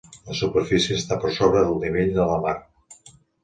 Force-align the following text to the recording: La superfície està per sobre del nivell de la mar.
La 0.29 0.37
superfície 0.37 0.97
està 1.01 1.19
per 1.25 1.35
sobre 1.37 1.63
del 1.69 1.79
nivell 1.87 2.13
de 2.19 2.29
la 2.33 2.43
mar. 2.49 2.59